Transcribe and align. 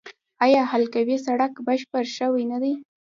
آیا 0.45 0.61
حلقوي 0.71 1.17
سړک 1.25 1.53
بشپړ 1.65 2.03
شوی 2.17 2.43
دی؟ 2.63 2.73